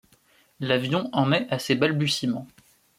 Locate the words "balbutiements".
1.75-2.47